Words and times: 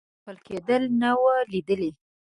ښورښونو 0.21 0.21
ځپل 0.21 0.37
کېدل 0.47 0.81
نه 1.01 1.11
وه 1.21 1.35
لیده 1.51 1.75
شوي. 1.79 1.89